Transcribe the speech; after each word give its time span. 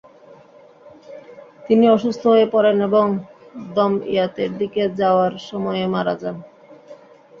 তিনি 1.65 1.85
অসুস্থ 1.89 2.23
হয়ে 2.27 2.47
পড়েন 2.53 2.77
এবং 2.81 3.05
দমইয়াতের 3.75 4.51
দিকে 4.57 4.83
যাওয়ার 4.99 5.33
সময়ে 5.49 5.83
মারা 5.87 6.13
যান। 6.21 6.37